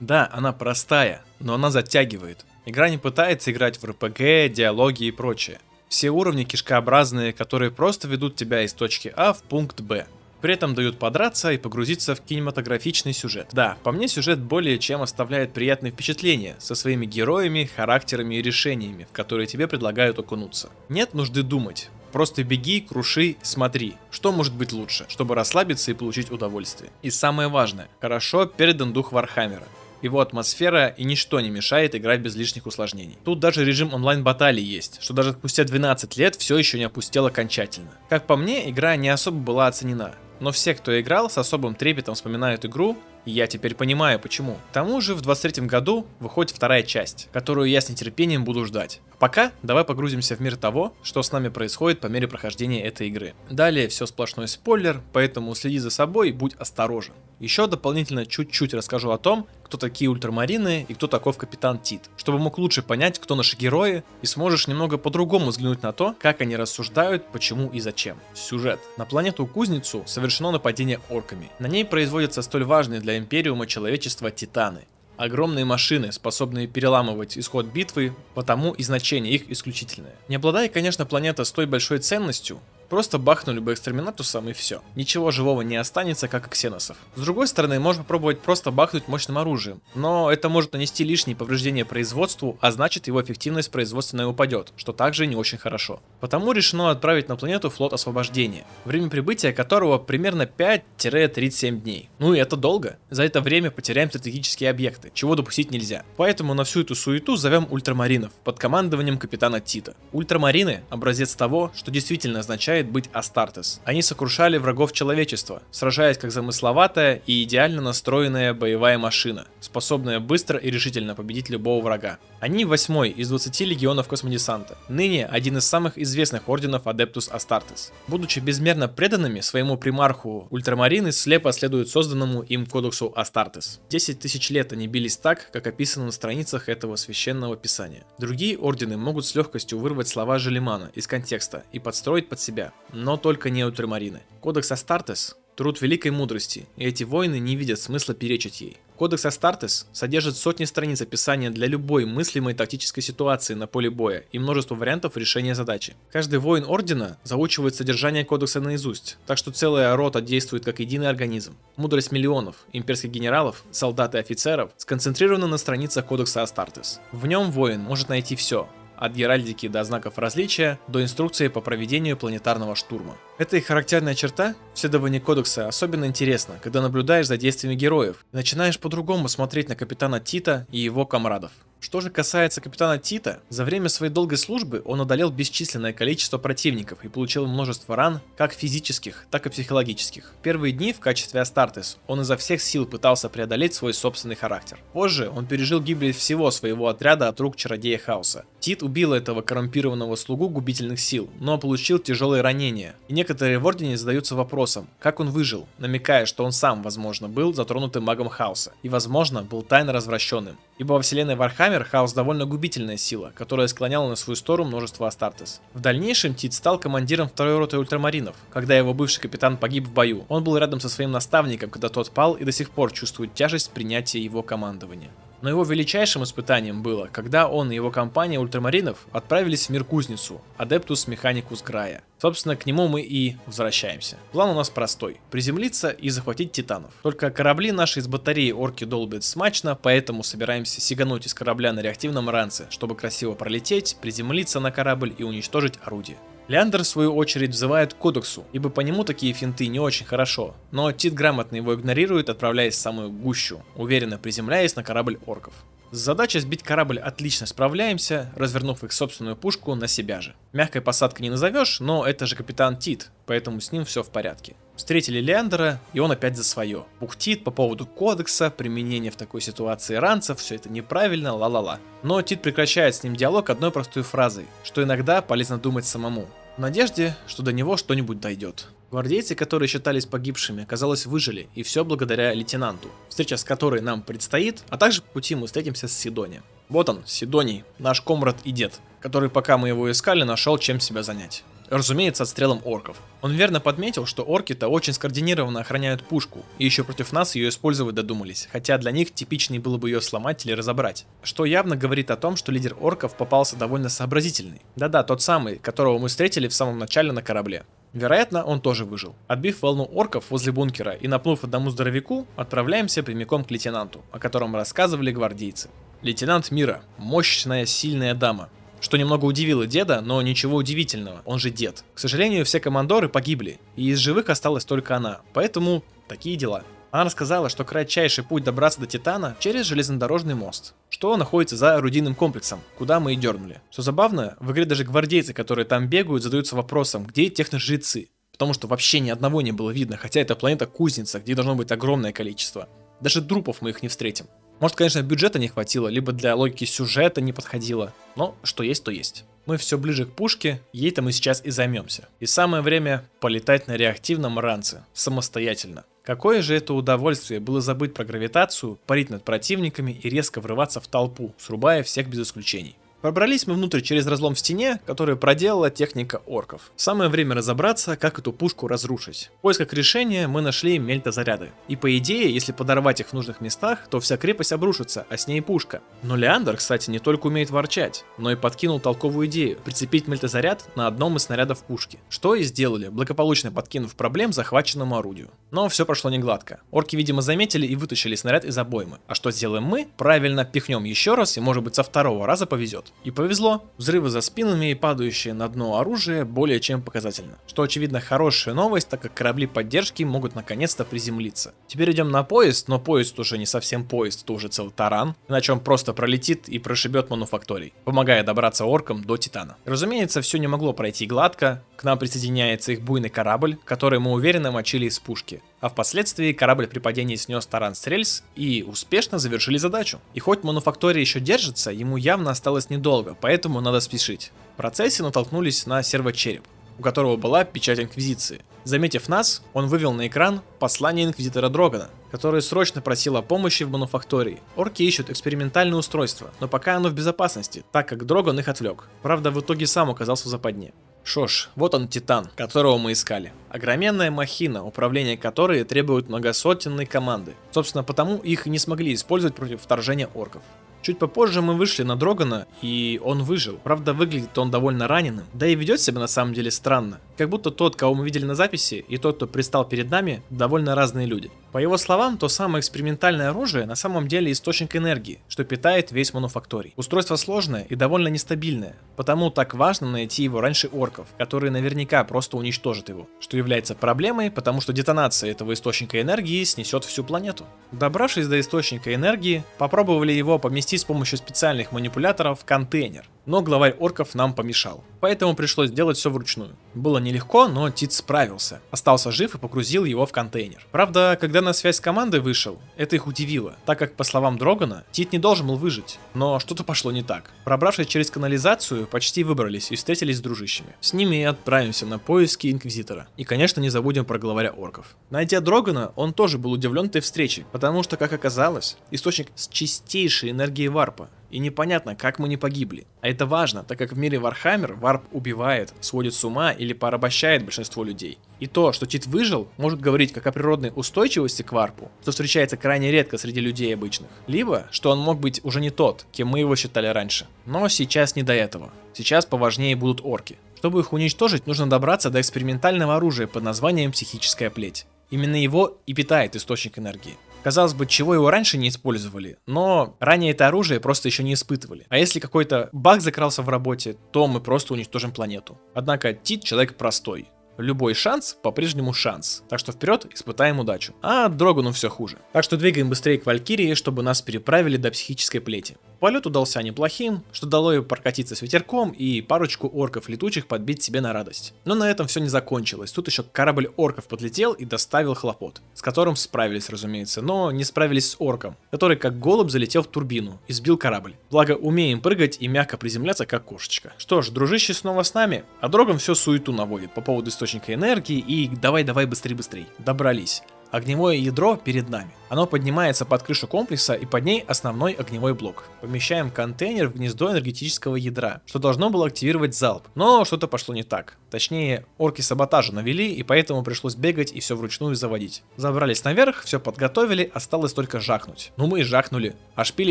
Да, 0.00 0.28
она 0.32 0.52
простая, 0.52 1.22
но 1.38 1.54
она 1.54 1.70
затягивает. 1.70 2.44
Игра 2.66 2.90
не 2.90 2.98
пытается 2.98 3.50
играть 3.52 3.78
в 3.80 3.84
РПГ, 3.84 4.52
диалоги 4.52 5.04
и 5.04 5.10
прочее. 5.10 5.60
Все 5.90 6.10
уровни 6.10 6.44
кишкообразные, 6.44 7.32
которые 7.32 7.72
просто 7.72 8.06
ведут 8.06 8.36
тебя 8.36 8.62
из 8.62 8.72
точки 8.72 9.12
А 9.16 9.32
в 9.32 9.42
пункт 9.42 9.80
Б. 9.80 10.06
При 10.40 10.54
этом 10.54 10.72
дают 10.72 11.00
подраться 11.00 11.50
и 11.50 11.58
погрузиться 11.58 12.14
в 12.14 12.20
кинематографичный 12.20 13.12
сюжет. 13.12 13.48
Да, 13.50 13.76
по 13.82 13.90
мне 13.90 14.06
сюжет 14.06 14.38
более 14.38 14.78
чем 14.78 15.02
оставляет 15.02 15.52
приятные 15.52 15.90
впечатления 15.90 16.54
со 16.60 16.76
своими 16.76 17.06
героями, 17.06 17.68
характерами 17.74 18.36
и 18.36 18.42
решениями, 18.42 19.08
в 19.10 19.12
которые 19.12 19.48
тебе 19.48 19.66
предлагают 19.66 20.20
окунуться. 20.20 20.70
Нет 20.88 21.12
нужды 21.12 21.42
думать. 21.42 21.90
Просто 22.12 22.44
беги, 22.44 22.80
круши, 22.80 23.34
смотри, 23.42 23.96
что 24.12 24.30
может 24.30 24.54
быть 24.54 24.72
лучше, 24.72 25.06
чтобы 25.08 25.34
расслабиться 25.34 25.90
и 25.90 25.94
получить 25.94 26.30
удовольствие. 26.30 26.92
И 27.02 27.10
самое 27.10 27.48
важное, 27.48 27.88
хорошо 28.00 28.46
передан 28.46 28.92
дух 28.92 29.10
Вархаммера 29.10 29.66
его 30.02 30.20
атмосфера 30.20 30.88
и 30.88 31.04
ничто 31.04 31.40
не 31.40 31.50
мешает 31.50 31.94
играть 31.94 32.20
без 32.20 32.36
лишних 32.36 32.66
усложнений. 32.66 33.18
Тут 33.24 33.40
даже 33.40 33.64
режим 33.64 33.92
онлайн-баталий 33.94 34.62
есть, 34.62 35.02
что 35.02 35.14
даже 35.14 35.32
спустя 35.32 35.64
12 35.64 36.16
лет 36.16 36.36
все 36.36 36.56
еще 36.56 36.78
не 36.78 36.84
опустел 36.84 37.26
окончательно. 37.26 37.90
Как 38.08 38.26
по 38.26 38.36
мне, 38.36 38.70
игра 38.70 38.96
не 38.96 39.08
особо 39.08 39.38
была 39.38 39.66
оценена. 39.66 40.14
Но 40.40 40.52
все, 40.52 40.74
кто 40.74 40.98
играл, 40.98 41.28
с 41.28 41.36
особым 41.36 41.74
трепетом 41.74 42.14
вспоминают 42.14 42.64
игру, 42.64 42.96
и 43.26 43.30
я 43.30 43.46
теперь 43.46 43.74
понимаю 43.74 44.18
почему. 44.18 44.54
К 44.70 44.72
тому 44.72 45.00
же 45.00 45.14
в 45.14 45.20
23 45.20 45.66
году 45.66 46.06
выходит 46.18 46.56
вторая 46.56 46.82
часть, 46.82 47.28
которую 47.32 47.68
я 47.68 47.80
с 47.80 47.90
нетерпением 47.90 48.44
буду 48.44 48.64
ждать. 48.64 49.00
Пока 49.20 49.52
давай 49.62 49.84
погрузимся 49.84 50.34
в 50.34 50.40
мир 50.40 50.56
того, 50.56 50.94
что 51.02 51.22
с 51.22 51.30
нами 51.30 51.50
происходит 51.50 52.00
по 52.00 52.06
мере 52.06 52.26
прохождения 52.26 52.82
этой 52.82 53.08
игры. 53.08 53.34
Далее 53.50 53.86
все 53.88 54.06
сплошной 54.06 54.48
спойлер, 54.48 55.02
поэтому 55.12 55.54
следи 55.54 55.78
за 55.78 55.90
собой 55.90 56.30
и 56.30 56.32
будь 56.32 56.54
осторожен. 56.54 57.12
Еще 57.38 57.66
дополнительно 57.66 58.24
чуть-чуть 58.24 58.72
расскажу 58.72 59.10
о 59.10 59.18
том, 59.18 59.46
кто 59.62 59.76
такие 59.76 60.10
ультрамарины 60.10 60.86
и 60.88 60.94
кто 60.94 61.06
таков 61.06 61.36
капитан 61.36 61.78
Тит, 61.78 62.08
чтобы 62.16 62.38
мог 62.38 62.56
лучше 62.56 62.82
понять, 62.82 63.18
кто 63.18 63.34
наши 63.34 63.58
герои, 63.58 64.04
и 64.22 64.26
сможешь 64.26 64.68
немного 64.68 64.96
по-другому 64.96 65.50
взглянуть 65.50 65.82
на 65.82 65.92
то, 65.92 66.14
как 66.18 66.40
они 66.40 66.56
рассуждают, 66.56 67.26
почему 67.30 67.68
и 67.68 67.80
зачем. 67.80 68.16
Сюжет. 68.34 68.80
На 68.96 69.04
планету 69.04 69.46
Кузницу 69.46 70.02
совершено 70.06 70.50
нападение 70.50 70.98
орками. 71.10 71.50
На 71.58 71.66
ней 71.66 71.84
производятся 71.84 72.40
столь 72.40 72.64
важные 72.64 73.00
для 73.00 73.18
Империума 73.18 73.66
человечества 73.66 74.30
Титаны. 74.30 74.86
Огромные 75.20 75.66
машины, 75.66 76.12
способные 76.12 76.66
переламывать 76.66 77.36
исход 77.36 77.66
битвы, 77.66 78.14
потому 78.34 78.72
и 78.72 78.82
значение 78.82 79.34
их 79.34 79.50
исключительное. 79.50 80.14
Не 80.28 80.36
обладая, 80.36 80.70
конечно, 80.70 81.04
планета 81.04 81.44
с 81.44 81.52
той 81.52 81.66
большой 81.66 81.98
ценностью, 81.98 82.58
Просто 82.90 83.18
бахнули 83.18 83.60
бы 83.60 83.72
экстреминатусом 83.72 84.48
и 84.48 84.52
все. 84.52 84.82
Ничего 84.96 85.30
живого 85.30 85.62
не 85.62 85.76
останется, 85.76 86.26
как 86.26 86.48
и 86.48 86.50
ксеносов. 86.50 86.96
С 87.14 87.20
другой 87.22 87.46
стороны, 87.46 87.78
можно 87.78 88.02
попробовать 88.02 88.40
просто 88.40 88.72
бахнуть 88.72 89.06
мощным 89.06 89.38
оружием. 89.38 89.80
Но 89.94 90.30
это 90.30 90.48
может 90.48 90.72
нанести 90.72 91.04
лишние 91.04 91.36
повреждения 91.36 91.84
производству, 91.84 92.58
а 92.60 92.72
значит 92.72 93.06
его 93.06 93.22
эффективность 93.22 93.70
производственная 93.70 94.26
упадет, 94.26 94.72
что 94.76 94.92
также 94.92 95.28
не 95.28 95.36
очень 95.36 95.56
хорошо. 95.56 96.00
Потому 96.18 96.50
решено 96.50 96.90
отправить 96.90 97.28
на 97.28 97.36
планету 97.36 97.70
флот 97.70 97.92
освобождения, 97.92 98.66
время 98.84 99.08
прибытия 99.08 99.52
которого 99.52 99.98
примерно 99.98 100.42
5-37 100.42 101.80
дней. 101.80 102.10
Ну 102.18 102.34
и 102.34 102.38
это 102.38 102.56
долго. 102.56 102.98
За 103.08 103.22
это 103.22 103.40
время 103.40 103.70
потеряем 103.70 104.08
стратегические 104.08 104.68
объекты, 104.68 105.12
чего 105.14 105.36
допустить 105.36 105.70
нельзя. 105.70 106.04
Поэтому 106.16 106.54
на 106.54 106.64
всю 106.64 106.80
эту 106.80 106.96
суету 106.96 107.36
зовем 107.36 107.68
ультрамаринов 107.70 108.32
под 108.42 108.58
командованием 108.58 109.16
капитана 109.16 109.60
Тита. 109.60 109.94
Ультрамарины– 110.10 110.82
образец 110.90 111.36
того, 111.36 111.70
что 111.76 111.92
действительно 111.92 112.40
означает 112.40 112.79
мечтает 112.80 112.90
быть 112.90 113.10
Астартес. 113.12 113.80
Они 113.84 114.02
сокрушали 114.02 114.58
врагов 114.58 114.92
человечества, 114.92 115.62
сражаясь 115.70 116.18
как 116.18 116.30
замысловатая 116.30 117.22
и 117.26 117.42
идеально 117.42 117.82
настроенная 117.82 118.54
боевая 118.54 118.98
машина, 118.98 119.46
способная 119.60 120.20
быстро 120.20 120.58
и 120.58 120.70
решительно 120.70 121.14
победить 121.14 121.50
любого 121.50 121.82
врага. 121.82 122.18
Они 122.40 122.64
восьмой 122.64 123.10
из 123.10 123.28
20 123.28 123.60
легионов 123.60 124.08
космодесанта, 124.08 124.76
ныне 124.88 125.26
один 125.26 125.58
из 125.58 125.66
самых 125.66 125.98
известных 125.98 126.48
орденов 126.48 126.86
Адептус 126.86 127.28
Астартес. 127.28 127.92
Будучи 128.08 128.40
безмерно 128.40 128.88
преданными 128.88 129.40
своему 129.40 129.76
примарху, 129.76 130.48
ультрамарины 130.50 131.12
слепо 131.12 131.52
следуют 131.52 131.88
созданному 131.88 132.42
им 132.42 132.66
кодексу 132.66 133.12
Астартес. 133.14 133.80
10 133.88 134.18
тысяч 134.20 134.50
лет 134.50 134.72
они 134.72 134.86
бились 134.86 135.16
так, 135.16 135.50
как 135.52 135.66
описано 135.66 136.06
на 136.06 136.12
страницах 136.12 136.68
этого 136.68 136.96
священного 136.96 137.56
писания. 137.56 138.04
Другие 138.18 138.58
ордены 138.58 138.96
могут 138.96 139.26
с 139.26 139.34
легкостью 139.34 139.78
вырвать 139.78 140.08
слова 140.08 140.38
Жиллимана 140.38 140.90
из 140.94 141.06
контекста 141.06 141.64
и 141.72 141.78
подстроить 141.78 142.28
под 142.28 142.40
себя, 142.40 142.72
но 142.92 143.16
только 143.16 143.50
не 143.50 143.64
ультрамарины. 143.64 144.20
Кодекс 144.40 144.72
Астартес– 144.72 145.36
труд 145.56 145.80
великой 145.82 146.10
мудрости, 146.10 146.66
и 146.76 146.84
эти 146.84 147.04
воины 147.04 147.38
не 147.38 147.56
видят 147.56 147.78
смысла 147.78 148.14
перечить 148.14 148.60
ей. 148.62 148.78
Кодекс 149.00 149.24
Астартес 149.24 149.86
содержит 149.94 150.36
сотни 150.36 150.66
страниц 150.66 151.00
описания 151.00 151.48
для 151.48 151.66
любой 151.66 152.04
мыслимой 152.04 152.52
тактической 152.52 153.02
ситуации 153.02 153.54
на 153.54 153.66
поле 153.66 153.88
боя 153.88 154.26
и 154.30 154.38
множество 154.38 154.74
вариантов 154.74 155.16
решения 155.16 155.54
задачи. 155.54 155.96
Каждый 156.12 156.38
воин 156.38 156.66
Ордена 156.68 157.16
заучивает 157.24 157.74
содержание 157.74 158.26
Кодекса 158.26 158.60
наизусть, 158.60 159.16
так 159.26 159.38
что 159.38 159.52
целая 159.52 159.96
рота 159.96 160.20
действует 160.20 160.66
как 160.66 160.80
единый 160.80 161.08
организм. 161.08 161.56
Мудрость 161.76 162.12
миллионов 162.12 162.56
имперских 162.74 163.10
генералов, 163.10 163.64
солдат 163.70 164.14
и 164.14 164.18
офицеров 164.18 164.70
сконцентрирована 164.76 165.46
на 165.46 165.56
страницах 165.56 166.04
Кодекса 166.04 166.42
Астартес. 166.42 167.00
В 167.10 167.26
нем 167.26 167.50
воин 167.52 167.80
может 167.80 168.10
найти 168.10 168.36
все, 168.36 168.68
от 169.00 169.12
геральдики 169.14 169.66
до 169.66 169.82
знаков 169.82 170.18
различия, 170.18 170.78
до 170.86 171.02
инструкции 171.02 171.48
по 171.48 171.60
проведению 171.60 172.16
планетарного 172.16 172.76
штурма. 172.76 173.16
Эта 173.38 173.56
их 173.56 173.66
характерная 173.66 174.14
черта 174.14 174.54
в 174.74 174.78
следовании 174.78 175.18
кодекса 175.18 175.66
особенно 175.66 176.04
интересна, 176.04 176.54
когда 176.62 176.82
наблюдаешь 176.82 177.26
за 177.26 177.36
действиями 177.36 177.74
героев 177.74 178.24
и 178.32 178.36
начинаешь 178.36 178.78
по-другому 178.78 179.28
смотреть 179.28 179.68
на 179.68 179.74
капитана 179.74 180.20
Тита 180.20 180.66
и 180.70 180.78
его 180.78 181.06
комрадов. 181.06 181.50
Что 181.80 182.02
же 182.02 182.10
касается 182.10 182.60
капитана 182.60 182.98
Тита, 182.98 183.40
за 183.48 183.64
время 183.64 183.88
своей 183.88 184.12
долгой 184.12 184.36
службы 184.36 184.82
он 184.84 185.00
одолел 185.00 185.30
бесчисленное 185.30 185.94
количество 185.94 186.36
противников 186.36 187.02
и 187.04 187.08
получил 187.08 187.46
множество 187.46 187.96
ран, 187.96 188.20
как 188.36 188.52
физических, 188.52 189.26
так 189.30 189.46
и 189.46 189.48
психологических. 189.50 190.34
В 190.38 190.42
первые 190.42 190.72
дни 190.72 190.92
в 190.92 191.00
качестве 191.00 191.40
Астартес 191.40 191.96
он 192.06 192.20
изо 192.20 192.36
всех 192.36 192.60
сил 192.60 192.84
пытался 192.84 193.30
преодолеть 193.30 193.72
свой 193.72 193.94
собственный 193.94 194.34
характер. 194.34 194.78
Позже 194.92 195.30
он 195.34 195.46
пережил 195.46 195.80
гибель 195.80 196.12
всего 196.12 196.50
своего 196.50 196.88
отряда 196.88 197.28
от 197.28 197.40
рук 197.40 197.56
чародея 197.56 197.96
Хаоса. 197.96 198.44
Тит 198.60 198.82
убил 198.82 199.14
этого 199.14 199.40
коррумпированного 199.40 200.16
слугу 200.16 200.50
губительных 200.50 201.00
сил, 201.00 201.30
но 201.40 201.56
получил 201.56 201.98
тяжелые 201.98 202.42
ранения. 202.42 202.94
И 203.08 203.14
некоторые 203.14 203.58
в 203.58 203.66
Ордене 203.66 203.96
задаются 203.96 204.34
вопросом, 204.34 204.86
как 204.98 205.18
он 205.18 205.30
выжил, 205.30 205.66
намекая, 205.78 206.26
что 206.26 206.44
он 206.44 206.52
сам, 206.52 206.82
возможно, 206.82 207.26
был 207.26 207.54
затронутым 207.54 208.04
магом 208.04 208.28
Хаоса 208.28 208.74
и, 208.82 208.90
возможно, 208.90 209.42
был 209.42 209.62
тайно 209.62 209.94
развращенным. 209.94 210.58
Ибо 210.76 210.94
во 210.94 211.00
вселенной 211.00 211.36
Вархаммера 211.36 211.69
Вархаммер 211.70 211.84
Хаос 211.88 212.12
довольно 212.12 212.46
губительная 212.46 212.96
сила, 212.96 213.32
которая 213.36 213.68
склоняла 213.68 214.08
на 214.08 214.16
свою 214.16 214.34
сторону 214.34 214.70
множество 214.70 215.06
Астартес. 215.06 215.60
В 215.72 215.80
дальнейшем 215.80 216.34
Тит 216.34 216.52
стал 216.52 216.80
командиром 216.80 217.28
второй 217.28 217.58
роты 217.58 217.78
ультрамаринов, 217.78 218.34
когда 218.50 218.76
его 218.76 218.92
бывший 218.92 219.20
капитан 219.20 219.56
погиб 219.56 219.86
в 219.86 219.92
бою. 219.92 220.24
Он 220.28 220.42
был 220.42 220.56
рядом 220.56 220.80
со 220.80 220.88
своим 220.88 221.12
наставником, 221.12 221.70
когда 221.70 221.88
тот 221.88 222.10
пал 222.10 222.34
и 222.34 222.44
до 222.44 222.50
сих 222.50 222.70
пор 222.70 222.92
чувствует 222.92 223.34
тяжесть 223.34 223.70
принятия 223.70 224.20
его 224.20 224.42
командования. 224.42 225.10
Но 225.42 225.48
его 225.48 225.64
величайшим 225.64 226.22
испытанием 226.22 226.82
было, 226.82 227.08
когда 227.12 227.48
он 227.48 227.70
и 227.70 227.74
его 227.74 227.90
компания 227.90 228.38
ультрамаринов 228.38 229.06
отправились 229.12 229.66
в 229.66 229.70
мир 229.70 229.84
Кузницу, 229.84 230.40
Адептус 230.56 231.06
Механикус 231.06 231.62
Грая. 231.62 232.02
Собственно, 232.18 232.56
к 232.56 232.66
нему 232.66 232.86
мы 232.88 233.00
и 233.00 233.36
возвращаемся. 233.46 234.18
План 234.32 234.50
у 234.50 234.54
нас 234.54 234.68
простой. 234.68 235.20
Приземлиться 235.30 235.88
и 235.88 236.10
захватить 236.10 236.52
титанов. 236.52 236.92
Только 237.02 237.30
корабли 237.30 237.72
наши 237.72 238.00
из 238.00 238.08
батареи 238.08 238.52
орки 238.52 238.84
долбят 238.84 239.24
смачно, 239.24 239.78
поэтому 239.80 240.22
собираемся 240.22 240.80
сигануть 240.82 241.26
из 241.26 241.32
корабля 241.32 241.72
на 241.72 241.80
реактивном 241.80 242.28
ранце, 242.28 242.66
чтобы 242.68 242.94
красиво 242.94 243.32
пролететь, 243.32 243.96
приземлиться 244.02 244.60
на 244.60 244.70
корабль 244.70 245.14
и 245.16 245.24
уничтожить 245.24 245.78
орудие. 245.82 246.18
Леандр, 246.50 246.82
в 246.82 246.84
свою 246.84 247.14
очередь, 247.14 247.50
взывает 247.50 247.94
к 247.94 247.96
кодексу, 247.96 248.42
ибо 248.52 248.70
по 248.70 248.80
нему 248.80 249.04
такие 249.04 249.32
финты 249.32 249.68
не 249.68 249.78
очень 249.78 250.04
хорошо, 250.04 250.56
но 250.72 250.90
Тит 250.90 251.14
грамотно 251.14 251.54
его 251.54 251.76
игнорирует, 251.76 252.28
отправляясь 252.28 252.74
в 252.74 252.80
самую 252.80 253.08
гущу, 253.08 253.62
уверенно 253.76 254.18
приземляясь 254.18 254.74
на 254.74 254.82
корабль 254.82 255.20
орков. 255.26 255.54
С 255.92 255.98
задачей 255.98 256.38
сбить 256.38 256.62
корабль 256.62 257.00
отлично 257.00 257.46
справляемся, 257.48 258.30
развернув 258.36 258.84
их 258.84 258.92
собственную 258.92 259.34
пушку 259.34 259.74
на 259.74 259.88
себя 259.88 260.20
же. 260.20 260.36
Мягкой 260.52 260.82
посадкой 260.82 261.24
не 261.24 261.30
назовешь, 261.30 261.80
но 261.80 262.06
это 262.06 262.26
же 262.26 262.36
капитан 262.36 262.76
Тит, 262.76 263.10
поэтому 263.26 263.60
с 263.60 263.72
ним 263.72 263.84
все 263.84 264.04
в 264.04 264.10
порядке. 264.10 264.54
Встретили 264.76 265.18
Леандера, 265.18 265.80
и 265.92 265.98
он 265.98 266.12
опять 266.12 266.36
за 266.36 266.44
свое. 266.44 266.84
Бухтит 267.00 267.42
по 267.42 267.50
поводу 267.50 267.86
кодекса, 267.86 268.50
применения 268.50 269.10
в 269.10 269.16
такой 269.16 269.40
ситуации 269.40 269.96
ранцев, 269.96 270.38
все 270.38 270.54
это 270.54 270.70
неправильно, 270.70 271.34
ла-ла-ла. 271.34 271.80
Но 272.04 272.22
Тит 272.22 272.40
прекращает 272.40 272.94
с 272.94 273.02
ним 273.02 273.16
диалог 273.16 273.50
одной 273.50 273.72
простой 273.72 274.04
фразой, 274.04 274.46
что 274.62 274.84
иногда 274.84 275.20
полезно 275.22 275.58
думать 275.58 275.86
самому 275.86 276.28
в 276.60 276.62
надежде, 276.62 277.16
что 277.26 277.42
до 277.42 277.54
него 277.54 277.78
что-нибудь 277.78 278.20
дойдет. 278.20 278.66
Гвардейцы, 278.90 279.34
которые 279.34 279.66
считались 279.66 280.04
погибшими, 280.04 280.66
казалось, 280.66 281.06
выжили, 281.06 281.48
и 281.54 281.62
все 281.62 281.86
благодаря 281.86 282.34
лейтенанту, 282.34 282.88
встреча 283.08 283.38
с 283.38 283.44
которой 283.44 283.80
нам 283.80 284.02
предстоит, 284.02 284.62
а 284.68 284.76
также 284.76 285.00
по 285.00 285.08
пути 285.12 285.34
мы 285.34 285.46
встретимся 285.46 285.88
с 285.88 285.96
Сидони. 285.96 286.42
Вот 286.68 286.90
он, 286.90 287.02
Сидоний, 287.06 287.64
наш 287.78 288.02
комрад 288.02 288.36
и 288.44 288.50
дед, 288.50 288.78
который, 289.00 289.30
пока 289.30 289.56
мы 289.56 289.68
его 289.68 289.90
искали, 289.90 290.22
нашел 290.22 290.58
чем 290.58 290.80
себя 290.80 291.02
занять. 291.02 291.44
Разумеется, 291.70 292.24
отстрелом 292.24 292.60
орков. 292.64 292.96
Он 293.22 293.32
верно 293.32 293.60
подметил, 293.60 294.04
что 294.04 294.24
орки-то 294.24 294.66
очень 294.66 294.92
скоординированно 294.92 295.60
охраняют 295.60 296.02
пушку, 296.02 296.44
и 296.58 296.64
еще 296.64 296.82
против 296.82 297.12
нас 297.12 297.36
ее 297.36 297.48
использовать 297.48 297.94
додумались, 297.94 298.48
хотя 298.50 298.76
для 298.76 298.90
них 298.90 299.14
типичнее 299.14 299.60
было 299.60 299.78
бы 299.78 299.88
ее 299.88 300.00
сломать 300.00 300.44
или 300.44 300.52
разобрать. 300.52 301.06
Что 301.22 301.44
явно 301.44 301.76
говорит 301.76 302.10
о 302.10 302.16
том, 302.16 302.34
что 302.34 302.50
лидер 302.50 302.76
орков 302.80 303.14
попался 303.14 303.54
довольно 303.54 303.88
сообразительный. 303.88 304.62
Да-да, 304.74 305.04
тот 305.04 305.22
самый, 305.22 305.56
которого 305.56 305.98
мы 306.00 306.08
встретили 306.08 306.48
в 306.48 306.54
самом 306.54 306.78
начале 306.78 307.12
на 307.12 307.22
корабле. 307.22 307.64
Вероятно, 307.92 308.44
он 308.44 308.60
тоже 308.60 308.84
выжил. 308.84 309.14
Отбив 309.28 309.62
волну 309.62 309.84
орков 309.84 310.26
возле 310.30 310.52
бункера 310.52 310.92
и 310.92 311.06
напнув 311.06 311.44
одному 311.44 311.70
здоровяку, 311.70 312.26
отправляемся 312.36 313.04
прямиком 313.04 313.44
к 313.44 313.50
лейтенанту, 313.50 314.02
о 314.10 314.18
котором 314.18 314.56
рассказывали 314.56 315.12
гвардейцы. 315.12 315.70
Лейтенант 316.02 316.50
Мира. 316.50 316.82
Мощная, 316.98 317.66
сильная 317.66 318.14
дама. 318.14 318.48
Что 318.80 318.96
немного 318.96 319.26
удивило 319.26 319.66
деда, 319.66 320.00
но 320.00 320.22
ничего 320.22 320.56
удивительного, 320.56 321.22
он 321.24 321.38
же 321.38 321.50
дед. 321.50 321.84
К 321.94 321.98
сожалению, 321.98 322.44
все 322.44 322.60
командоры 322.60 323.08
погибли, 323.08 323.60
и 323.76 323.90
из 323.90 323.98
живых 323.98 324.30
осталась 324.30 324.64
только 324.64 324.96
она, 324.96 325.20
поэтому 325.34 325.84
такие 326.08 326.36
дела. 326.36 326.64
Она 326.90 327.04
рассказала, 327.04 327.48
что 327.48 327.64
кратчайший 327.64 328.24
путь 328.24 328.42
добраться 328.42 328.80
до 328.80 328.86
Титана 328.86 329.36
через 329.38 329.66
железнодорожный 329.66 330.34
мост, 330.34 330.74
что 330.88 331.16
находится 331.16 331.56
за 331.56 331.76
орудийным 331.76 332.16
комплексом, 332.16 332.60
куда 332.76 332.98
мы 332.98 333.12
и 333.12 333.16
дернули. 333.16 333.60
Что 333.70 333.82
забавно, 333.82 334.36
в 334.40 334.50
игре 334.50 334.64
даже 334.64 334.84
гвардейцы, 334.84 335.32
которые 335.32 335.66
там 335.66 335.86
бегают, 335.86 336.24
задаются 336.24 336.56
вопросом, 336.56 337.04
где 337.04 337.28
техножрецы, 337.28 338.08
потому 338.32 338.54
что 338.54 338.66
вообще 338.66 338.98
ни 338.98 339.10
одного 339.10 339.40
не 339.40 339.52
было 339.52 339.70
видно, 339.70 339.98
хотя 339.98 340.20
это 340.20 340.34
планета 340.34 340.66
Кузница, 340.66 341.20
где 341.20 341.34
должно 341.34 341.54
быть 341.54 341.70
огромное 341.70 342.12
количество. 342.12 342.68
Даже 343.00 343.22
трупов 343.22 343.62
мы 343.62 343.70
их 343.70 343.82
не 343.82 343.88
встретим. 343.88 344.26
Может, 344.60 344.76
конечно, 344.76 345.02
бюджета 345.02 345.38
не 345.38 345.48
хватило, 345.48 345.88
либо 345.88 346.12
для 346.12 346.36
логики 346.36 346.66
сюжета 346.66 347.22
не 347.22 347.32
подходило, 347.32 347.94
но 348.14 348.36
что 348.42 348.62
есть, 348.62 348.84
то 348.84 348.90
есть. 348.90 349.24
Мы 349.46 349.56
все 349.56 349.78
ближе 349.78 350.04
к 350.04 350.12
пушке, 350.12 350.60
ей-то 350.74 351.00
мы 351.00 351.12
сейчас 351.12 351.42
и 351.42 351.50
займемся. 351.50 352.08
И 352.20 352.26
самое 352.26 352.62
время 352.62 353.08
полетать 353.20 353.68
на 353.68 353.76
реактивном 353.76 354.38
ранце, 354.38 354.84
самостоятельно. 354.92 355.84
Какое 356.02 356.42
же 356.42 356.54
это 356.54 356.74
удовольствие 356.74 357.40
было 357.40 357.62
забыть 357.62 357.94
про 357.94 358.04
гравитацию, 358.04 358.78
парить 358.86 359.08
над 359.08 359.24
противниками 359.24 359.92
и 359.92 360.10
резко 360.10 360.42
врываться 360.42 360.80
в 360.80 360.88
толпу, 360.88 361.34
срубая 361.38 361.82
всех 361.82 362.08
без 362.08 362.20
исключений. 362.20 362.76
Пробрались 363.00 363.46
мы 363.46 363.54
внутрь 363.54 363.80
через 363.80 364.06
разлом 364.06 364.34
в 364.34 364.38
стене, 364.38 364.78
который 364.84 365.16
проделала 365.16 365.70
техника 365.70 366.20
орков. 366.26 366.70
Самое 366.76 367.08
время 367.08 367.34
разобраться, 367.34 367.96
как 367.96 368.18
эту 368.18 368.30
пушку 368.30 368.68
разрушить. 368.68 369.30
В 369.38 369.40
поисках 369.40 369.72
решения 369.72 370.28
мы 370.28 370.42
нашли 370.42 370.78
мельтозаряды. 370.78 371.50
И 371.66 371.76
по 371.76 371.96
идее, 371.96 372.30
если 372.32 372.52
подорвать 372.52 373.00
их 373.00 373.08
в 373.08 373.12
нужных 373.14 373.40
местах, 373.40 373.88
то 373.88 374.00
вся 374.00 374.18
крепость 374.18 374.52
обрушится, 374.52 375.06
а 375.08 375.16
с 375.16 375.26
ней 375.26 375.40
пушка. 375.40 375.80
Но 376.02 376.14
Леандр, 376.14 376.58
кстати, 376.58 376.90
не 376.90 376.98
только 376.98 377.28
умеет 377.28 377.48
ворчать, 377.48 378.04
но 378.18 378.32
и 378.32 378.36
подкинул 378.36 378.80
толковую 378.80 379.28
идею– 379.28 379.58
прицепить 379.64 380.06
мельтозаряд 380.06 380.64
на 380.76 380.86
одном 380.86 381.16
из 381.16 381.22
снарядов 381.22 381.62
пушки. 381.62 382.00
Что 382.10 382.34
и 382.34 382.42
сделали, 382.42 382.88
благополучно 382.88 383.50
подкинув 383.50 383.96
проблем 383.96 384.34
захваченному 384.34 384.98
орудию. 384.98 385.30
Но 385.50 385.70
все 385.70 385.86
прошло 385.86 386.10
не 386.10 386.18
гладко. 386.18 386.60
Орки, 386.70 386.96
видимо, 386.96 387.22
заметили 387.22 387.66
и 387.66 387.76
вытащили 387.76 388.14
снаряд 388.14 388.44
из 388.44 388.58
обоймы. 388.58 388.98
А 389.06 389.14
что 389.14 389.30
сделаем 389.30 389.64
мы? 389.64 389.88
Правильно 389.96 390.44
пихнем 390.44 390.84
еще 390.84 391.14
раз 391.14 391.38
и 391.38 391.40
может 391.40 391.64
быть 391.64 391.74
со 391.74 391.82
второго 391.82 392.26
раза 392.26 392.44
повезет. 392.44 392.89
И 393.04 393.10
повезло, 393.10 393.64
взрывы 393.78 394.10
за 394.10 394.20
спинами 394.20 394.70
и 394.70 394.74
падающее 394.74 395.32
на 395.32 395.48
дно 395.48 395.78
оружие 395.78 396.24
более 396.24 396.60
чем 396.60 396.82
показательно. 396.82 397.38
Что 397.46 397.62
очевидно 397.62 398.00
хорошая 398.00 398.54
новость, 398.54 398.88
так 398.88 399.00
как 399.00 399.14
корабли 399.14 399.46
поддержки 399.46 400.02
могут 400.02 400.34
наконец-то 400.34 400.84
приземлиться. 400.84 401.54
Теперь 401.66 401.90
идем 401.92 402.10
на 402.10 402.22
поезд, 402.22 402.68
но 402.68 402.78
поезд 402.78 403.18
уже 403.18 403.38
не 403.38 403.46
совсем 403.46 403.86
поезд, 403.86 404.24
это 404.24 404.32
уже 404.32 404.48
целый 404.48 404.72
таран, 404.72 405.14
иначе 405.28 405.52
он 405.52 405.60
просто 405.60 405.92
пролетит 405.92 406.48
и 406.48 406.58
прошибет 406.58 407.10
мануфакторий, 407.10 407.72
помогая 407.84 408.22
добраться 408.22 408.64
оркам 408.66 409.02
до 409.02 409.16
Титана. 409.16 409.56
Разумеется, 409.64 410.20
все 410.20 410.38
не 410.38 410.46
могло 410.46 410.72
пройти 410.72 411.06
гладко, 411.06 411.62
к 411.80 411.84
нам 411.84 411.98
присоединяется 411.98 412.72
их 412.72 412.82
буйный 412.82 413.08
корабль, 413.08 413.56
который 413.64 414.00
мы 414.00 414.12
уверенно 414.12 414.50
мочили 414.50 414.84
из 414.84 414.98
пушки. 414.98 415.42
А 415.62 415.70
впоследствии 415.70 416.34
корабль 416.34 416.66
при 416.66 416.78
падении 416.78 417.16
снес 417.16 417.46
таран 417.46 417.74
с 417.74 417.86
рельс 417.86 418.22
и 418.36 418.62
успешно 418.68 419.18
завершили 419.18 419.56
задачу. 419.56 419.98
И 420.12 420.20
хоть 420.20 420.44
мануфактория 420.44 421.00
еще 421.00 421.20
держится, 421.20 421.70
ему 421.70 421.96
явно 421.96 422.32
осталось 422.32 422.68
недолго, 422.68 423.16
поэтому 423.18 423.62
надо 423.62 423.80
спешить. 423.80 424.30
В 424.52 424.56
процессе 424.58 425.02
натолкнулись 425.02 425.64
на 425.64 425.82
сервочереп, 425.82 426.42
у 426.78 426.82
которого 426.82 427.16
была 427.16 427.44
печать 427.44 427.80
Инквизиции. 427.80 428.42
Заметив 428.64 429.08
нас, 429.08 429.42
он 429.54 429.66
вывел 429.66 429.94
на 429.94 430.06
экран 430.06 430.42
послание 430.58 431.06
Инквизитора 431.06 431.48
Дрогана, 431.48 431.88
который 432.10 432.42
срочно 432.42 432.82
просил 432.82 433.16
о 433.16 433.22
помощи 433.22 433.62
в 433.62 433.70
мануфактории. 433.70 434.42
Орки 434.54 434.82
ищут 434.82 435.08
экспериментальное 435.08 435.78
устройство, 435.78 436.30
но 436.40 436.46
пока 436.46 436.76
оно 436.76 436.90
в 436.90 436.92
безопасности, 436.92 437.64
так 437.72 437.88
как 437.88 438.04
Дроган 438.04 438.38
их 438.38 438.48
отвлек. 438.48 438.86
Правда, 439.00 439.30
в 439.30 439.40
итоге 439.40 439.66
сам 439.66 439.88
оказался 439.88 440.26
в 440.26 440.30
западне. 440.30 440.74
Что 441.02 441.26
ж, 441.26 441.48
вот 441.56 441.74
он 441.74 441.88
Титан, 441.88 442.28
которого 442.36 442.78
мы 442.78 442.92
искали. 442.92 443.32
Огроменная 443.48 444.10
махина, 444.10 444.64
управление 444.64 445.16
которой 445.16 445.64
требует 445.64 446.08
многосотенной 446.08 446.86
команды. 446.86 447.34
Собственно, 447.50 447.82
потому 447.82 448.18
их 448.18 448.46
не 448.46 448.58
смогли 448.58 448.94
использовать 448.94 449.34
против 449.34 449.60
вторжения 449.60 450.08
орков. 450.14 450.42
Чуть 450.82 450.98
попозже 450.98 451.42
мы 451.42 451.54
вышли 451.54 451.82
на 451.82 451.94
Дрогана, 451.94 452.46
и 452.62 453.00
он 453.04 453.22
выжил. 453.22 453.58
Правда, 453.62 453.92
выглядит 453.92 454.38
он 454.38 454.50
довольно 454.50 454.88
раненым, 454.88 455.26
да 455.34 455.46
и 455.46 455.54
ведет 455.54 455.80
себя 455.80 456.00
на 456.00 456.06
самом 456.06 456.32
деле 456.32 456.50
странно. 456.50 457.00
Как 457.20 457.28
будто 457.28 457.50
тот, 457.50 457.76
кого 457.76 457.94
мы 457.94 458.06
видели 458.06 458.24
на 458.24 458.34
записи, 458.34 458.82
и 458.88 458.96
тот, 458.96 459.16
кто 459.16 459.26
пристал 459.26 459.68
перед 459.68 459.90
нами, 459.90 460.22
довольно 460.30 460.74
разные 460.74 461.06
люди. 461.06 461.30
По 461.52 461.58
его 461.58 461.76
словам, 461.76 462.16
то 462.16 462.28
самое 462.28 462.60
экспериментальное 462.60 463.28
оружие 463.28 463.66
на 463.66 463.74
самом 463.74 464.08
деле 464.08 464.32
источник 464.32 464.74
энергии, 464.74 465.20
что 465.28 465.44
питает 465.44 465.92
весь 465.92 466.14
мануфакторий. 466.14 466.72
Устройство 466.76 467.16
сложное 467.16 467.66
и 467.68 467.74
довольно 467.74 468.08
нестабильное, 468.08 468.74
потому 468.96 469.28
так 469.28 469.52
важно 469.52 469.90
найти 469.90 470.22
его 470.22 470.40
раньше 470.40 470.68
орков, 470.68 471.08
которые 471.18 471.50
наверняка 471.50 472.04
просто 472.04 472.38
уничтожат 472.38 472.88
его, 472.88 473.06
что 473.20 473.36
является 473.36 473.74
проблемой, 473.74 474.30
потому 474.30 474.62
что 474.62 474.72
детонация 474.72 475.30
этого 475.30 475.52
источника 475.52 476.00
энергии 476.00 476.42
снесет 476.44 476.86
всю 476.86 477.04
планету. 477.04 477.44
Добравшись 477.70 478.28
до 478.28 478.40
источника 478.40 478.94
энергии, 478.94 479.44
попробовали 479.58 480.12
его 480.12 480.38
поместить 480.38 480.80
с 480.80 480.84
помощью 480.84 481.18
специальных 481.18 481.72
манипуляторов 481.72 482.40
в 482.40 482.44
контейнер, 482.46 483.04
но 483.26 483.42
главарь 483.42 483.76
орков 483.78 484.14
нам 484.14 484.34
помешал. 484.34 484.84
Поэтому 485.00 485.34
пришлось 485.34 485.70
делать 485.70 485.96
все 485.96 486.10
вручную. 486.10 486.56
Было 486.74 486.98
нелегко, 486.98 487.48
но 487.48 487.70
Тит 487.70 487.92
справился. 487.92 488.60
Остался 488.70 489.10
жив 489.10 489.34
и 489.34 489.38
погрузил 489.38 489.84
его 489.84 490.04
в 490.04 490.12
контейнер. 490.12 490.66
Правда, 490.72 491.16
когда 491.20 491.40
на 491.40 491.52
связь 491.52 491.76
с 491.76 491.80
командой 491.80 492.20
вышел, 492.20 492.58
это 492.76 492.96
их 492.96 493.06
удивило, 493.06 493.56
так 493.64 493.78
как, 493.78 493.94
по 493.94 494.04
словам 494.04 494.36
Дрогана, 494.36 494.84
Тит 494.92 495.12
не 495.12 495.18
должен 495.18 495.46
был 495.46 495.56
выжить. 495.56 495.98
Но 496.14 496.38
что-то 496.38 496.64
пошло 496.64 496.92
не 496.92 497.02
так. 497.02 497.30
Пробравшись 497.44 497.86
через 497.86 498.10
канализацию, 498.10 498.86
почти 498.86 499.24
выбрались 499.24 499.70
и 499.72 499.76
встретились 499.76 500.18
с 500.18 500.20
дружищами. 500.20 500.74
С 500.80 500.92
ними 500.92 501.16
и 501.16 501.24
отправимся 501.24 501.86
на 501.86 501.98
поиски 501.98 502.50
Инквизитора. 502.50 503.08
И, 503.16 503.24
конечно, 503.24 503.60
не 503.60 503.70
забудем 503.70 504.04
про 504.04 504.18
главаря 504.18 504.50
орков. 504.50 504.96
Найдя 505.08 505.40
Дрогана, 505.40 505.92
он 505.96 506.12
тоже 506.12 506.36
был 506.36 506.52
удивлен 506.52 506.86
этой 506.86 507.00
встречей, 507.00 507.46
потому 507.52 507.82
что, 507.82 507.96
как 507.96 508.12
оказалось, 508.12 508.76
источник 508.90 509.28
с 509.34 509.48
чистейшей 509.48 510.30
энергией 510.30 510.68
варпа 510.68 511.08
и 511.30 511.38
непонятно, 511.38 511.94
как 511.94 512.18
мы 512.18 512.28
не 512.28 512.36
погибли. 512.36 512.86
А 513.00 513.08
это 513.08 513.26
важно, 513.26 513.62
так 513.62 513.78
как 513.78 513.92
в 513.92 513.98
мире 513.98 514.18
Вархаммер 514.18 514.74
варп 514.74 515.04
убивает, 515.12 515.72
сводит 515.80 516.14
с 516.14 516.24
ума 516.24 516.52
или 516.52 516.72
порабощает 516.72 517.44
большинство 517.44 517.84
людей. 517.84 518.18
И 518.38 518.46
то, 518.46 518.72
что 518.72 518.86
Тит 518.86 519.06
выжил, 519.06 519.48
может 519.56 519.80
говорить 519.80 520.12
как 520.12 520.26
о 520.26 520.32
природной 520.32 520.72
устойчивости 520.74 521.42
к 521.42 521.52
варпу, 521.52 521.90
что 522.02 522.10
встречается 522.10 522.56
крайне 522.56 522.90
редко 522.90 523.18
среди 523.18 523.40
людей 523.40 523.72
обычных, 523.74 524.08
либо, 524.26 524.66
что 524.70 524.90
он 524.90 524.98
мог 524.98 525.20
быть 525.20 525.40
уже 525.44 525.60
не 525.60 525.70
тот, 525.70 526.06
кем 526.12 526.28
мы 526.28 526.40
его 526.40 526.56
считали 526.56 526.86
раньше. 526.86 527.26
Но 527.46 527.68
сейчас 527.68 528.16
не 528.16 528.22
до 528.22 528.32
этого. 528.32 528.70
Сейчас 528.94 529.26
поважнее 529.26 529.76
будут 529.76 530.00
орки. 530.02 530.38
Чтобы 530.56 530.80
их 530.80 530.92
уничтожить, 530.92 531.46
нужно 531.46 531.68
добраться 531.68 532.10
до 532.10 532.20
экспериментального 532.20 532.96
оружия 532.96 533.26
под 533.26 533.42
названием 533.42 533.92
«Психическая 533.92 534.50
плеть». 534.50 534.86
Именно 535.10 535.36
его 535.36 535.78
и 535.86 535.94
питает 535.94 536.36
источник 536.36 536.78
энергии. 536.78 537.16
Казалось 537.42 537.72
бы, 537.72 537.86
чего 537.86 538.14
его 538.14 538.30
раньше 538.30 538.58
не 538.58 538.68
использовали, 538.68 539.38
но 539.46 539.96
ранее 539.98 540.32
это 540.32 540.46
оружие 540.46 540.78
просто 540.78 541.08
еще 541.08 541.22
не 541.22 541.32
испытывали. 541.32 541.86
А 541.88 541.96
если 541.96 542.20
какой-то 542.20 542.68
баг 542.72 543.00
закрался 543.00 543.42
в 543.42 543.48
работе, 543.48 543.96
то 544.12 544.26
мы 544.26 544.40
просто 544.40 544.74
уничтожим 544.74 545.10
планету. 545.10 545.58
Однако 545.74 546.12
Тит 546.12 546.44
человек 546.44 546.76
простой. 546.76 547.28
Любой 547.56 547.94
шанс 547.94 548.36
по-прежнему 548.42 548.92
шанс. 548.92 549.42
Так 549.48 549.58
что 549.58 549.72
вперед, 549.72 550.06
испытаем 550.14 550.60
удачу. 550.60 550.94
А 551.02 551.28
Дрогану 551.28 551.72
все 551.72 551.88
хуже. 551.88 552.18
Так 552.32 552.44
что 552.44 552.56
двигаем 552.56 552.88
быстрее 552.88 553.18
к 553.18 553.26
Валькирии, 553.26 553.74
чтобы 553.74 554.02
нас 554.02 554.22
переправили 554.22 554.76
до 554.76 554.90
психической 554.90 555.40
плети. 555.40 555.76
Полет 556.00 556.26
удался 556.26 556.62
неплохим, 556.62 557.22
что 557.30 557.46
дало 557.46 557.74
ей 557.74 557.82
прокатиться 557.82 558.34
с 558.34 558.40
ветерком 558.40 558.90
и 558.90 559.20
парочку 559.20 559.68
орков 559.68 560.08
летучих 560.08 560.46
подбить 560.46 560.82
себе 560.82 561.02
на 561.02 561.12
радость. 561.12 561.52
Но 561.66 561.74
на 561.74 561.90
этом 561.90 562.06
все 562.06 562.20
не 562.20 562.28
закончилось. 562.28 562.90
Тут 562.90 563.08
еще 563.08 563.22
корабль 563.22 563.70
орков 563.76 564.08
подлетел 564.08 564.52
и 564.54 564.64
доставил 564.64 565.14
хлопот, 565.14 565.60
с 565.74 565.82
которым 565.82 566.16
справились, 566.16 566.70
разумеется, 566.70 567.20
но 567.20 567.50
не 567.50 567.64
справились 567.64 568.12
с 568.12 568.16
орком, 568.18 568.56
который 568.70 568.96
как 568.96 569.20
голубь 569.20 569.50
залетел 569.50 569.82
в 569.82 569.88
турбину 569.88 570.40
и 570.48 570.54
сбил 570.54 570.78
корабль. 570.78 571.16
Благо 571.30 571.52
умеем 571.52 572.00
прыгать 572.00 572.38
и 572.40 572.48
мягко 572.48 572.78
приземляться 572.78 573.26
как 573.26 573.44
кошечка. 573.44 573.92
Что 573.98 574.22
ж, 574.22 574.30
дружище 574.30 574.72
снова 574.72 575.02
с 575.02 575.12
нами, 575.12 575.44
а 575.60 575.68
Дрогом 575.68 575.98
все 575.98 576.14
суету 576.14 576.52
наводит 576.52 576.94
по 576.94 577.02
поводу 577.02 577.28
источника 577.28 577.74
энергии 577.74 578.18
и 578.18 578.48
давай-давай 578.48 579.04
быстрей-быстрей. 579.04 579.66
Добрались. 579.78 580.42
Огневое 580.70 581.20
ядро 581.20 581.56
перед 581.56 581.88
нами. 581.88 582.12
Оно 582.30 582.46
поднимается 582.46 583.04
под 583.04 583.24
крышу 583.24 583.48
комплекса 583.48 583.94
и 583.94 584.06
под 584.06 584.24
ней 584.24 584.44
основной 584.46 584.92
огневой 584.92 585.34
блок. 585.34 585.64
Помещаем 585.80 586.30
контейнер 586.30 586.86
в 586.86 586.94
гнездо 586.94 587.32
энергетического 587.32 587.96
ядра, 587.96 588.40
что 588.46 588.60
должно 588.60 588.88
было 588.88 589.06
активировать 589.06 589.56
залп. 589.56 589.88
Но 589.96 590.24
что-то 590.24 590.46
пошло 590.46 590.72
не 590.72 590.84
так. 590.84 591.16
Точнее, 591.28 591.86
орки 591.98 592.20
саботажа 592.20 592.72
навели, 592.72 593.12
и 593.12 593.24
поэтому 593.24 593.64
пришлось 593.64 593.96
бегать 593.96 594.30
и 594.30 594.38
все 594.38 594.54
вручную 594.54 594.94
заводить. 594.94 595.42
Забрались 595.56 596.04
наверх, 596.04 596.42
все 596.44 596.60
подготовили, 596.60 597.28
осталось 597.34 597.72
только 597.72 597.98
жахнуть. 597.98 598.52
Ну 598.56 598.68
мы 598.68 598.80
и 598.80 598.84
жахнули. 598.84 599.34
А 599.56 599.64
шпиль 599.64 599.90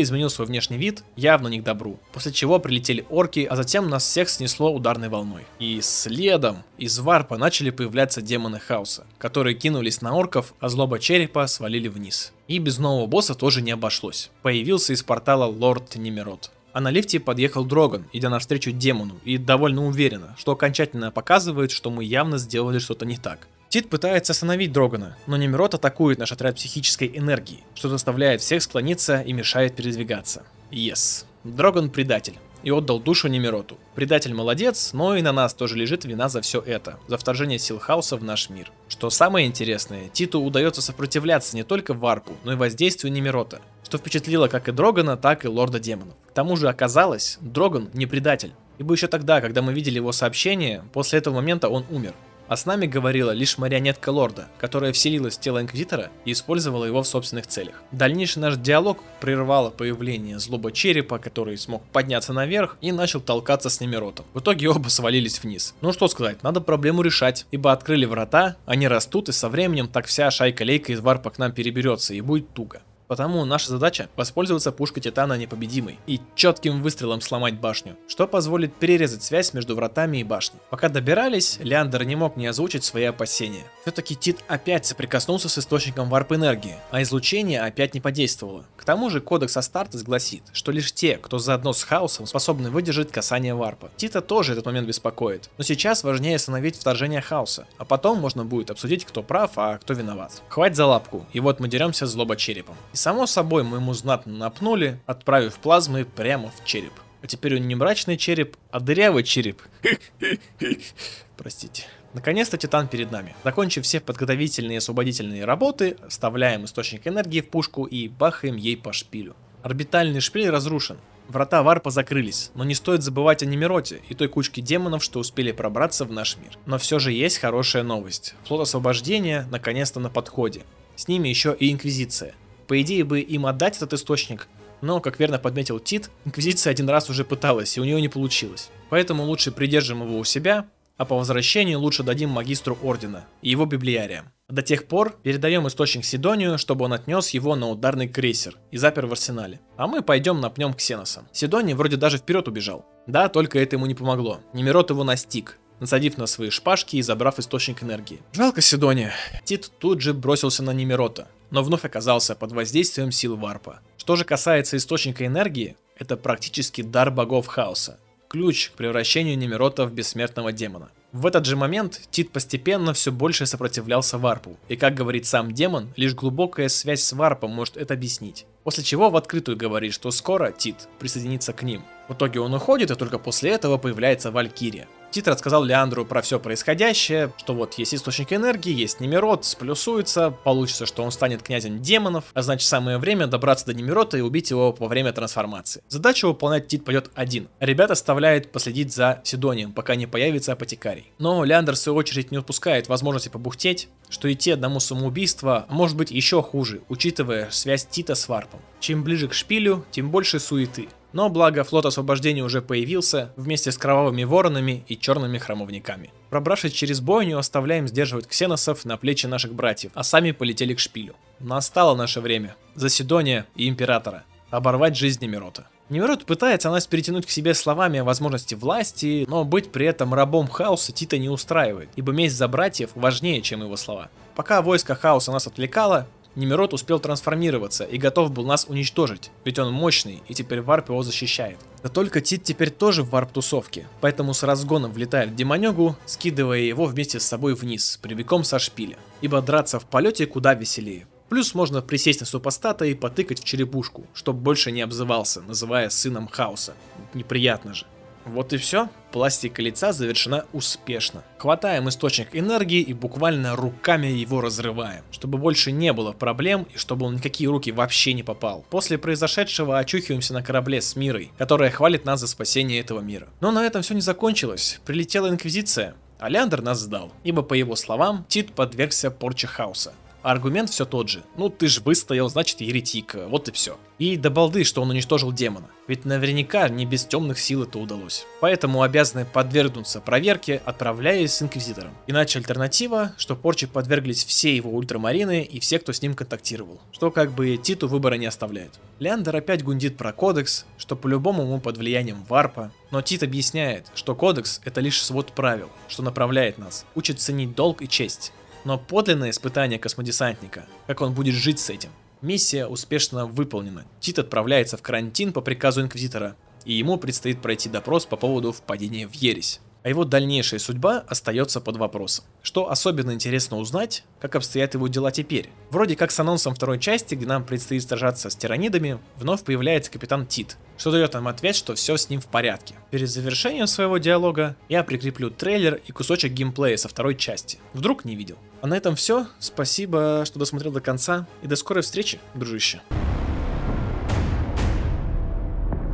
изменил 0.00 0.30
свой 0.30 0.46
внешний 0.46 0.78
вид, 0.78 1.04
явно 1.16 1.48
не 1.48 1.60
к 1.60 1.64
добру. 1.64 1.98
После 2.12 2.32
чего 2.32 2.58
прилетели 2.58 3.04
орки, 3.10 3.46
а 3.50 3.54
затем 3.54 3.90
нас 3.90 4.04
всех 4.04 4.30
снесло 4.30 4.72
ударной 4.72 5.10
волной. 5.10 5.44
И 5.58 5.80
следом 5.82 6.62
из 6.78 6.98
варпа 6.98 7.36
начали 7.36 7.68
появляться 7.68 8.22
демоны 8.22 8.60
хаоса, 8.60 9.06
которые 9.18 9.54
кинулись 9.54 10.00
на 10.00 10.14
орков, 10.14 10.54
а 10.58 10.69
злоба 10.70 10.98
черепа 10.98 11.46
свалили 11.46 11.88
вниз. 11.88 12.32
И 12.48 12.58
без 12.58 12.78
нового 12.78 13.06
босса 13.06 13.34
тоже 13.34 13.60
не 13.60 13.72
обошлось. 13.72 14.30
Появился 14.42 14.92
из 14.92 15.02
портала 15.02 15.44
Лорд 15.44 15.96
Немирот. 15.96 16.50
А 16.72 16.80
на 16.80 16.90
лифте 16.90 17.20
подъехал 17.20 17.64
Дроган, 17.64 18.06
идя 18.12 18.30
навстречу 18.30 18.70
демону, 18.70 19.20
и 19.24 19.38
довольно 19.38 19.86
уверенно, 19.86 20.36
что 20.38 20.52
окончательно 20.52 21.10
показывает, 21.10 21.72
что 21.72 21.90
мы 21.90 22.04
явно 22.04 22.38
сделали 22.38 22.78
что-то 22.78 23.04
не 23.04 23.16
так. 23.16 23.48
Тит 23.68 23.88
пытается 23.88 24.32
остановить 24.32 24.72
Дрогана, 24.72 25.16
но 25.26 25.36
Немирот 25.36 25.74
атакует 25.74 26.18
наш 26.18 26.32
отряд 26.32 26.56
психической 26.56 27.10
энергии, 27.14 27.64
что 27.74 27.88
заставляет 27.88 28.40
всех 28.40 28.62
склониться 28.62 29.20
и 29.20 29.32
мешает 29.32 29.76
передвигаться. 29.76 30.44
Yes. 30.70 31.24
Дроган 31.44 31.90
предатель 31.90 32.34
и 32.62 32.70
отдал 32.70 33.00
душу 33.00 33.28
Немироту. 33.28 33.76
Предатель 33.94 34.34
молодец, 34.34 34.92
но 34.92 35.16
и 35.16 35.22
на 35.22 35.32
нас 35.32 35.54
тоже 35.54 35.76
лежит 35.76 36.04
вина 36.04 36.28
за 36.28 36.40
все 36.40 36.60
это, 36.60 36.98
за 37.08 37.16
вторжение 37.16 37.58
сил 37.58 37.78
хаоса 37.78 38.16
в 38.16 38.24
наш 38.24 38.50
мир. 38.50 38.70
Что 38.88 39.10
самое 39.10 39.46
интересное, 39.46 40.08
Титу 40.08 40.40
удается 40.40 40.82
сопротивляться 40.82 41.56
не 41.56 41.62
только 41.62 41.94
Варпу, 41.94 42.32
но 42.44 42.52
и 42.52 42.56
воздействию 42.56 43.12
Немирота, 43.12 43.60
что 43.84 43.98
впечатлило 43.98 44.48
как 44.48 44.68
и 44.68 44.72
Дрогана, 44.72 45.16
так 45.16 45.44
и 45.44 45.48
Лорда 45.48 45.78
Демонов. 45.78 46.14
К 46.28 46.32
тому 46.32 46.56
же 46.56 46.68
оказалось, 46.68 47.38
Дроган 47.40 47.90
не 47.92 48.06
предатель. 48.06 48.52
Ибо 48.78 48.94
еще 48.94 49.08
тогда, 49.08 49.40
когда 49.40 49.60
мы 49.60 49.74
видели 49.74 49.96
его 49.96 50.12
сообщение, 50.12 50.82
после 50.92 51.18
этого 51.18 51.34
момента 51.34 51.68
он 51.68 51.84
умер 51.90 52.14
а 52.50 52.56
с 52.56 52.66
нами 52.66 52.86
говорила 52.86 53.30
лишь 53.30 53.58
марионетка 53.58 54.10
лорда, 54.10 54.48
которая 54.58 54.92
вселилась 54.92 55.38
в 55.38 55.40
тело 55.40 55.62
Инквизитора 55.62 56.10
и 56.24 56.32
использовала 56.32 56.84
его 56.84 57.04
в 57.04 57.06
собственных 57.06 57.46
целях. 57.46 57.80
Дальнейший 57.92 58.40
наш 58.40 58.56
диалог 58.56 58.98
прервало 59.20 59.70
появление 59.70 60.40
злоба 60.40 60.72
черепа, 60.72 61.20
который 61.20 61.56
смог 61.56 61.84
подняться 61.92 62.32
наверх 62.32 62.76
и 62.80 62.90
начал 62.90 63.20
толкаться 63.20 63.70
с 63.70 63.80
Немиротом. 63.80 64.26
В 64.34 64.40
итоге 64.40 64.68
оба 64.68 64.88
свалились 64.88 65.40
вниз. 65.40 65.76
Ну 65.80 65.92
что 65.92 66.08
сказать, 66.08 66.42
надо 66.42 66.60
проблему 66.60 67.02
решать, 67.02 67.46
ибо 67.52 67.70
открыли 67.70 68.04
врата, 68.04 68.56
они 68.66 68.88
растут 68.88 69.28
и 69.28 69.32
со 69.32 69.48
временем 69.48 69.86
так 69.86 70.06
вся 70.06 70.28
шайка-лейка 70.32 70.92
из 70.92 70.98
варпа 70.98 71.30
к 71.30 71.38
нам 71.38 71.52
переберется 71.52 72.14
и 72.14 72.20
будет 72.20 72.52
туго. 72.52 72.82
Потому 73.10 73.44
наша 73.44 73.70
задача 73.70 74.08
воспользоваться 74.14 74.70
пушкой 74.70 75.02
Титана 75.02 75.36
непобедимой 75.36 75.98
и 76.06 76.20
четким 76.36 76.80
выстрелом 76.80 77.20
сломать 77.20 77.58
башню, 77.58 77.96
что 78.06 78.28
позволит 78.28 78.72
перерезать 78.76 79.24
связь 79.24 79.52
между 79.52 79.74
вратами 79.74 80.18
и 80.18 80.22
башней. 80.22 80.60
Пока 80.70 80.88
добирались, 80.88 81.58
Леандр 81.60 82.04
не 82.04 82.14
мог 82.14 82.36
не 82.36 82.46
озвучить 82.46 82.84
свои 82.84 83.02
опасения. 83.02 83.64
Все-таки 83.82 84.14
Тит 84.14 84.38
опять 84.46 84.86
соприкоснулся 84.86 85.48
с 85.48 85.58
источником 85.58 86.08
варп-энергии, 86.08 86.76
а 86.92 87.02
излучение 87.02 87.62
опять 87.62 87.94
не 87.94 88.00
подействовало. 88.00 88.64
К 88.76 88.84
тому 88.84 89.10
же 89.10 89.20
кодекс 89.20 89.56
Астартес 89.56 90.04
гласит, 90.04 90.44
что 90.52 90.70
лишь 90.70 90.92
те, 90.92 91.16
кто 91.16 91.38
заодно 91.38 91.72
с 91.72 91.82
хаосом, 91.82 92.28
способны 92.28 92.70
выдержать 92.70 93.10
касание 93.10 93.54
варпа. 93.54 93.90
Тита 93.96 94.20
тоже 94.20 94.52
этот 94.52 94.66
момент 94.66 94.86
беспокоит, 94.86 95.50
но 95.58 95.64
сейчас 95.64 96.04
важнее 96.04 96.36
остановить 96.36 96.76
вторжение 96.76 97.22
хаоса, 97.22 97.66
а 97.76 97.84
потом 97.84 98.18
можно 98.18 98.44
будет 98.44 98.70
обсудить, 98.70 99.04
кто 99.04 99.24
прав, 99.24 99.50
а 99.56 99.78
кто 99.78 99.94
виноват. 99.94 100.42
Хватит 100.48 100.76
за 100.76 100.86
лапку, 100.86 101.26
и 101.32 101.40
вот 101.40 101.58
мы 101.58 101.66
деремся 101.66 102.06
злоба 102.06 102.36
черепом. 102.36 102.76
И 102.92 102.99
само 103.00 103.26
собой 103.26 103.64
мы 103.64 103.78
ему 103.78 103.94
знатно 103.94 104.32
напнули, 104.32 105.00
отправив 105.06 105.58
плазмы 105.58 106.04
прямо 106.04 106.50
в 106.50 106.64
череп. 106.64 106.92
А 107.22 107.26
теперь 107.26 107.56
он 107.56 107.66
не 107.66 107.74
мрачный 107.74 108.16
череп, 108.16 108.56
а 108.70 108.80
дырявый 108.80 109.24
череп. 109.24 109.62
Простите. 111.36 111.84
Наконец-то 112.12 112.58
Титан 112.58 112.88
перед 112.88 113.10
нами. 113.10 113.34
Закончив 113.44 113.84
все 113.84 114.00
подготовительные 114.00 114.74
и 114.74 114.78
освободительные 114.78 115.44
работы, 115.44 115.96
вставляем 116.08 116.64
источник 116.64 117.06
энергии 117.06 117.40
в 117.40 117.48
пушку 117.48 117.84
и 117.84 118.08
бахаем 118.08 118.56
ей 118.56 118.76
по 118.76 118.92
шпилю. 118.92 119.34
Орбитальный 119.62 120.20
шпиль 120.20 120.50
разрушен. 120.50 120.98
Врата 121.28 121.62
варпа 121.62 121.90
закрылись, 121.90 122.50
но 122.54 122.64
не 122.64 122.74
стоит 122.74 123.02
забывать 123.02 123.42
о 123.42 123.46
Немироте 123.46 124.02
и 124.08 124.14
той 124.14 124.28
кучке 124.28 124.60
демонов, 124.60 125.04
что 125.04 125.20
успели 125.20 125.52
пробраться 125.52 126.04
в 126.04 126.10
наш 126.10 126.36
мир. 126.36 126.58
Но 126.66 126.76
все 126.78 126.98
же 126.98 127.12
есть 127.12 127.38
хорошая 127.38 127.84
новость. 127.84 128.34
Флот 128.44 128.62
освобождения 128.62 129.46
наконец-то 129.50 130.00
на 130.00 130.10
подходе. 130.10 130.62
С 130.96 131.06
ними 131.06 131.28
еще 131.28 131.56
и 131.58 131.70
Инквизиция. 131.70 132.34
По 132.70 132.80
идее 132.80 133.02
бы 133.02 133.18
им 133.18 133.46
отдать 133.46 133.78
этот 133.78 133.94
источник, 133.94 134.46
но, 134.80 135.00
как 135.00 135.18
верно 135.18 135.40
подметил 135.40 135.80
Тит, 135.80 136.08
Инквизиция 136.24 136.70
один 136.70 136.88
раз 136.88 137.10
уже 137.10 137.24
пыталась, 137.24 137.76
и 137.76 137.80
у 137.80 137.84
нее 137.84 138.00
не 138.00 138.08
получилось. 138.08 138.70
Поэтому 138.90 139.24
лучше 139.24 139.50
придержим 139.50 140.04
его 140.04 140.20
у 140.20 140.22
себя, 140.22 140.68
а 140.96 141.04
по 141.04 141.16
возвращению 141.16 141.80
лучше 141.80 142.04
дадим 142.04 142.30
магистру 142.30 142.78
ордена 142.80 143.24
и 143.42 143.50
его 143.50 143.66
библиариям. 143.66 144.26
До 144.48 144.62
тех 144.62 144.86
пор 144.86 145.18
передаем 145.20 145.66
источник 145.66 146.04
Сидонию, 146.04 146.58
чтобы 146.58 146.84
он 146.84 146.92
отнес 146.92 147.30
его 147.30 147.56
на 147.56 147.68
ударный 147.68 148.06
крейсер 148.06 148.56
и 148.70 148.76
запер 148.76 149.06
в 149.06 149.12
арсенале. 149.12 149.58
А 149.76 149.88
мы 149.88 150.00
пойдем 150.00 150.40
напнем 150.40 150.72
Ксеноса. 150.72 151.24
Сидоний 151.32 151.74
вроде 151.74 151.96
даже 151.96 152.18
вперед 152.18 152.46
убежал. 152.46 152.86
Да, 153.08 153.28
только 153.28 153.58
это 153.58 153.74
ему 153.74 153.86
не 153.86 153.96
помогло. 153.96 154.38
Немирот 154.52 154.90
его 154.90 155.02
настиг, 155.02 155.58
насадив 155.80 156.18
на 156.18 156.26
свои 156.26 156.50
шпажки 156.50 156.98
и 156.98 157.02
забрав 157.02 157.40
источник 157.40 157.82
энергии. 157.82 158.20
Жалко 158.32 158.60
Сидония. 158.60 159.12
Тит 159.42 159.72
тут 159.80 160.00
же 160.02 160.14
бросился 160.14 160.62
на 160.62 160.70
Немирота, 160.70 161.26
но 161.50 161.62
вновь 161.62 161.84
оказался 161.84 162.34
под 162.34 162.52
воздействием 162.52 163.12
сил 163.12 163.36
варпа. 163.36 163.80
Что 163.96 164.16
же 164.16 164.24
касается 164.24 164.76
источника 164.76 165.26
энергии, 165.26 165.76
это 165.96 166.16
практически 166.16 166.82
дар 166.82 167.10
богов 167.10 167.46
хаоса 167.46 167.98
ключ 168.30 168.70
к 168.70 168.74
превращению 168.74 169.36
Немирота 169.36 169.84
в 169.86 169.92
бессмертного 169.92 170.52
демона. 170.52 170.90
В 171.12 171.26
этот 171.26 171.44
же 171.44 171.56
момент 171.56 172.00
Тит 172.12 172.30
постепенно 172.30 172.92
все 172.92 173.10
больше 173.10 173.44
сопротивлялся 173.44 174.16
варпу, 174.18 174.56
и 174.68 174.76
как 174.76 174.94
говорит 174.94 175.26
сам 175.26 175.52
демон, 175.52 175.92
лишь 175.96 176.14
глубокая 176.14 176.68
связь 176.68 177.02
с 177.02 177.12
варпом 177.12 177.50
может 177.50 177.76
это 177.76 177.94
объяснить. 177.94 178.46
После 178.62 178.84
чего 178.84 179.10
в 179.10 179.16
открытую 179.16 179.56
говорит, 179.56 179.92
что 179.92 180.12
скоро 180.12 180.52
Тит 180.52 180.88
присоединится 181.00 181.52
к 181.52 181.64
ним. 181.64 181.82
В 182.08 182.14
итоге 182.14 182.38
он 182.38 182.54
уходит, 182.54 182.92
и 182.92 182.94
только 182.94 183.18
после 183.18 183.50
этого 183.50 183.78
появляется 183.78 184.30
Валькирия. 184.30 184.86
Тит 185.10 185.26
рассказал 185.26 185.64
Леандру 185.64 186.04
про 186.04 186.22
все 186.22 186.38
происходящее, 186.38 187.32
что 187.36 187.52
вот 187.52 187.74
есть 187.74 187.94
источник 187.94 188.32
энергии, 188.32 188.72
есть 188.72 189.00
Немирот, 189.00 189.44
сплюсуется, 189.44 190.30
получится, 190.30 190.86
что 190.86 191.02
он 191.02 191.10
станет 191.10 191.42
князем 191.42 191.82
демонов, 191.82 192.26
а 192.32 192.42
значит 192.42 192.68
самое 192.68 192.98
время 192.98 193.26
добраться 193.26 193.66
до 193.66 193.74
Немирота 193.74 194.18
и 194.18 194.20
убить 194.20 194.50
его 194.50 194.74
во 194.78 194.86
время 194.86 195.12
трансформации. 195.12 195.82
Задачу 195.88 196.28
выполнять 196.28 196.68
Тит 196.68 196.84
пойдет 196.84 197.10
один. 197.14 197.48
Ребят 197.58 197.90
оставляет 197.90 198.52
последить 198.52 198.94
за 198.94 199.20
Сидонием, 199.24 199.72
пока 199.72 199.96
не 199.96 200.06
появится 200.06 200.52
апотекарий. 200.52 201.10
Но 201.18 201.42
Леандр 201.42 201.74
в 201.74 201.78
свою 201.78 201.96
очередь 201.98 202.30
не 202.30 202.38
упускает 202.38 202.88
возможности 202.88 203.30
побухтеть, 203.30 203.88
что 204.08 204.32
идти 204.32 204.52
одному 204.52 204.78
самоубийство 204.78 205.66
может 205.68 205.96
быть 205.96 206.12
еще 206.12 206.40
хуже, 206.40 206.82
учитывая 206.88 207.48
связь 207.50 207.84
Тита 207.84 208.14
с 208.14 208.28
Варпом. 208.28 208.60
Чем 208.78 209.02
ближе 209.02 209.26
к 209.26 209.34
шпилю, 209.34 209.84
тем 209.90 210.10
больше 210.10 210.38
суеты. 210.38 210.88
Но 211.12 211.28
благо 211.28 211.64
флот 211.64 211.86
освобождения 211.86 212.42
уже 212.42 212.62
появился 212.62 213.32
вместе 213.36 213.72
с 213.72 213.78
кровавыми 213.78 214.24
воронами 214.24 214.84
и 214.88 214.96
черными 214.96 215.38
храмовниками. 215.38 216.12
Пробравшись 216.30 216.72
через 216.72 217.00
бойню, 217.00 217.38
оставляем 217.38 217.88
сдерживать 217.88 218.26
ксеносов 218.26 218.84
на 218.84 218.96
плечи 218.96 219.26
наших 219.26 219.54
братьев, 219.54 219.92
а 219.94 220.04
сами 220.04 220.30
полетели 220.30 220.74
к 220.74 220.78
шпилю. 220.78 221.14
Настало 221.40 221.96
наше 221.96 222.20
время. 222.20 222.56
За 222.74 222.88
Сидония 222.88 223.46
и 223.56 223.68
Императора. 223.68 224.24
Оборвать 224.50 224.96
жизнь 224.96 225.24
Немирота. 225.24 225.66
Немирот 225.90 226.24
пытается 226.24 226.70
нас 226.70 226.86
перетянуть 226.86 227.26
к 227.26 227.30
себе 227.30 227.52
словами 227.52 227.98
о 227.98 228.04
возможности 228.04 228.54
власти, 228.54 229.24
но 229.28 229.44
быть 229.44 229.72
при 229.72 229.86
этом 229.86 230.14
рабом 230.14 230.46
хаоса 230.46 230.92
Тита 230.92 231.18
не 231.18 231.28
устраивает, 231.28 231.88
ибо 231.96 232.12
месть 232.12 232.36
за 232.36 232.46
братьев 232.46 232.90
важнее, 232.94 233.42
чем 233.42 233.62
его 233.62 233.74
слова. 233.76 234.08
Пока 234.36 234.62
войско 234.62 234.94
хаоса 234.94 235.32
нас 235.32 235.48
отвлекало, 235.48 236.06
Немирот 236.36 236.72
успел 236.72 237.00
трансформироваться 237.00 237.84
и 237.84 237.98
готов 237.98 238.30
был 238.30 238.46
нас 238.46 238.66
уничтожить, 238.68 239.30
ведь 239.44 239.58
он 239.58 239.72
мощный, 239.72 240.22
и 240.28 240.34
теперь 240.34 240.60
варп 240.60 240.90
его 240.90 241.02
защищает. 241.02 241.58
Да 241.82 241.88
только 241.88 242.20
Тит 242.20 242.44
теперь 242.44 242.70
тоже 242.70 243.02
в 243.02 243.10
варп-тусовке, 243.10 243.86
поэтому 244.00 244.32
с 244.32 244.44
разгоном 244.44 244.92
влетает 244.92 245.30
в 245.30 245.34
Демонегу, 245.34 245.96
скидывая 246.06 246.60
его 246.60 246.84
вместе 246.84 247.18
с 247.18 247.26
собой 247.26 247.54
вниз, 247.54 247.98
прямиком 248.00 248.44
со 248.44 248.60
шпиля. 248.60 248.96
Ибо 249.22 249.42
драться 249.42 249.80
в 249.80 249.86
полете 249.86 250.26
куда 250.26 250.54
веселее. 250.54 251.06
Плюс 251.28 251.54
можно 251.54 251.82
присесть 251.82 252.20
на 252.20 252.26
супостата 252.26 252.84
и 252.84 252.94
потыкать 252.94 253.40
в 253.40 253.44
черепушку, 253.44 254.06
чтобы 254.14 254.40
больше 254.40 254.72
не 254.72 254.82
обзывался, 254.82 255.42
называя 255.42 255.90
сыном 255.90 256.28
хаоса. 256.28 256.74
Неприятно 257.14 257.74
же. 257.74 257.86
Вот 258.30 258.52
и 258.52 258.56
все. 258.56 258.88
Пластика 259.12 259.60
лица 259.60 259.92
завершена 259.92 260.46
успешно. 260.52 261.24
Хватаем 261.38 261.88
источник 261.88 262.28
энергии 262.32 262.80
и 262.80 262.94
буквально 262.94 263.56
руками 263.56 264.06
его 264.06 264.40
разрываем, 264.40 265.02
чтобы 265.10 265.36
больше 265.36 265.72
не 265.72 265.92
было 265.92 266.12
проблем 266.12 266.66
и 266.72 266.78
чтобы 266.78 267.06
он 267.06 267.16
никакие 267.16 267.50
руки 267.50 267.72
вообще 267.72 268.12
не 268.12 268.22
попал. 268.22 268.64
После 268.70 268.98
произошедшего 268.98 269.78
очухиваемся 269.78 270.32
на 270.32 270.42
корабле 270.42 270.80
с 270.80 270.94
Мирой, 270.94 271.32
которая 271.38 271.70
хвалит 271.70 272.04
нас 272.04 272.20
за 272.20 272.28
спасение 272.28 272.80
этого 272.80 273.00
мира. 273.00 273.28
Но 273.40 273.50
на 273.50 273.64
этом 273.66 273.82
все 273.82 273.94
не 273.94 274.00
закончилось. 274.00 274.80
Прилетела 274.84 275.28
Инквизиция, 275.28 275.96
а 276.20 276.28
Леандр 276.28 276.62
нас 276.62 276.80
сдал, 276.80 277.12
ибо 277.24 277.42
по 277.42 277.54
его 277.54 277.74
словам 277.74 278.24
Тит 278.28 278.52
подвергся 278.52 279.10
порче 279.10 279.46
хаоса. 279.46 279.92
Аргумент 280.22 280.70
все 280.70 280.84
тот 280.84 281.08
же. 281.08 281.22
Ну, 281.36 281.48
ты 281.48 281.68
ж 281.68 281.80
выстоял, 281.80 282.28
значит 282.28 282.60
еретик, 282.60 283.14
вот 283.28 283.48
и 283.48 283.52
все. 283.52 283.78
И 283.98 284.16
до 284.16 284.30
балды, 284.30 284.64
что 284.64 284.82
он 284.82 284.90
уничтожил 284.90 285.32
демона. 285.32 285.68
Ведь 285.86 286.04
наверняка 286.04 286.68
не 286.68 286.86
без 286.86 287.04
темных 287.04 287.38
сил 287.38 287.64
это 287.64 287.78
удалось. 287.78 288.26
Поэтому 288.40 288.82
обязаны 288.82 289.24
подвергнуться 289.24 290.00
проверке, 290.00 290.62
отправляясь 290.64 291.34
с 291.34 291.42
Инквизитором. 291.42 291.92
Иначе 292.06 292.38
альтернатива, 292.38 293.12
что 293.18 293.34
порче 293.34 293.66
подверглись 293.66 294.24
все 294.24 294.54
его 294.54 294.70
ультрамарины 294.70 295.42
и 295.42 295.60
все, 295.60 295.78
кто 295.78 295.92
с 295.92 296.00
ним 296.00 296.14
контактировал. 296.14 296.80
Что 296.92 297.10
как 297.10 297.32
бы 297.32 297.56
Титу 297.56 297.88
выбора 297.88 298.14
не 298.14 298.26
оставляет. 298.26 298.78
Леандер 299.00 299.36
опять 299.36 299.64
гундит 299.64 299.96
про 299.96 300.12
кодекс, 300.12 300.64
что 300.78 300.96
по-любому 300.96 301.42
ему 301.42 301.60
под 301.60 301.76
влиянием 301.78 302.24
варпа. 302.28 302.72
Но 302.90 303.02
Тит 303.02 303.22
объясняет, 303.22 303.86
что 303.94 304.14
кодекс 304.14 304.60
это 304.64 304.80
лишь 304.80 305.02
свод 305.02 305.32
правил, 305.32 305.68
что 305.88 306.02
направляет 306.02 306.58
нас, 306.58 306.86
учит 306.94 307.20
ценить 307.20 307.54
долг 307.54 307.82
и 307.82 307.88
честь 307.88 308.32
но 308.64 308.78
подлинное 308.78 309.30
испытание 309.30 309.78
космодесантника, 309.78 310.66
как 310.86 311.00
он 311.00 311.12
будет 311.14 311.34
жить 311.34 311.58
с 311.58 311.70
этим. 311.70 311.90
Миссия 312.22 312.66
успешно 312.66 313.26
выполнена. 313.26 313.84
Тит 314.00 314.18
отправляется 314.18 314.76
в 314.76 314.82
карантин 314.82 315.32
по 315.32 315.40
приказу 315.40 315.80
Инквизитора, 315.80 316.36
и 316.64 316.74
ему 316.74 316.98
предстоит 316.98 317.40
пройти 317.40 317.68
допрос 317.68 318.04
по 318.04 318.16
поводу 318.16 318.52
впадения 318.52 319.08
в 319.08 319.14
ересь 319.14 319.60
а 319.82 319.88
его 319.88 320.04
дальнейшая 320.04 320.60
судьба 320.60 321.04
остается 321.08 321.60
под 321.60 321.76
вопросом. 321.76 322.24
Что 322.42 322.70
особенно 322.70 323.12
интересно 323.12 323.58
узнать, 323.58 324.04
как 324.20 324.36
обстоят 324.36 324.74
его 324.74 324.88
дела 324.88 325.10
теперь. 325.10 325.48
Вроде 325.70 325.96
как 325.96 326.10
с 326.10 326.20
анонсом 326.20 326.54
второй 326.54 326.78
части, 326.78 327.14
где 327.14 327.26
нам 327.26 327.44
предстоит 327.44 327.82
сражаться 327.82 328.30
с 328.30 328.36
тиранидами, 328.36 328.98
вновь 329.16 329.42
появляется 329.42 329.90
капитан 329.90 330.26
Тит, 330.26 330.56
что 330.76 330.90
дает 330.90 331.12
нам 331.14 331.28
ответ, 331.28 331.56
что 331.56 331.74
все 331.74 331.96
с 331.96 332.08
ним 332.08 332.20
в 332.20 332.26
порядке. 332.26 332.74
Перед 332.90 333.08
завершением 333.08 333.66
своего 333.66 333.98
диалога 333.98 334.56
я 334.68 334.84
прикреплю 334.84 335.30
трейлер 335.30 335.80
и 335.86 335.92
кусочек 335.92 336.32
геймплея 336.32 336.76
со 336.76 336.88
второй 336.88 337.16
части. 337.16 337.58
Вдруг 337.72 338.04
не 338.04 338.16
видел. 338.16 338.36
А 338.62 338.66
на 338.66 338.74
этом 338.74 338.96
все. 338.96 339.26
Спасибо, 339.38 340.24
что 340.26 340.38
досмотрел 340.38 340.72
до 340.72 340.80
конца. 340.80 341.26
И 341.42 341.46
до 341.46 341.56
скорой 341.56 341.82
встречи, 341.82 342.20
дружище. 342.34 342.80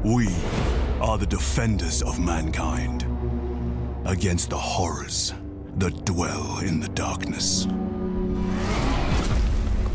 We 0.05 0.29
are 1.01 1.19
the 1.19 1.27
defenders 1.27 2.01
of 2.03 2.19
mankind. 2.19 3.16
Against 4.07 4.51
the 4.51 4.57
horrors 4.57 5.35
that 5.79 6.05
dwell 6.05 6.61
in 6.61 6.79
the 6.79 6.89
darkness. 6.91 7.67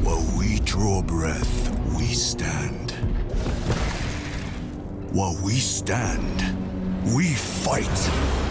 While 0.01 0.25
we 0.37 0.59
draw 0.59 1.01
breath, 1.01 1.69
we 1.97 2.07
stand. 2.07 2.91
While 5.11 5.37
we 5.41 5.53
stand, 5.53 6.43
we 7.15 7.33
fight. 7.33 8.50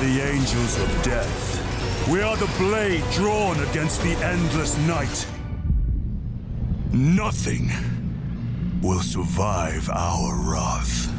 The 0.00 0.22
angels 0.22 0.78
of 0.78 1.02
death. 1.02 2.08
We 2.08 2.22
are 2.22 2.34
the 2.38 2.50
blade 2.56 3.04
drawn 3.12 3.60
against 3.64 4.00
the 4.00 4.12
endless 4.24 4.78
night. 4.78 5.26
Nothing 6.90 7.70
will 8.80 9.02
survive 9.02 9.90
our 9.90 10.34
wrath. 10.36 11.09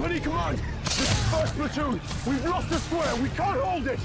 Company 0.00 0.20
command! 0.20 0.62
This 0.84 1.00
is 1.02 1.28
first 1.28 1.54
platoon! 1.56 2.00
We've 2.26 2.44
lost 2.46 2.70
the 2.70 2.78
square! 2.78 3.14
We 3.16 3.28
can't 3.28 3.60
hold 3.60 3.86
it! 3.86 4.00